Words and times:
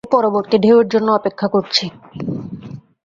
এখন 0.03 0.13
পরবর্তী 0.17 0.55
ঢেউয়ের 0.57 0.87
জন্য 0.87 1.07
অপেক্ষা 1.11 1.47
করছি। 1.47 1.85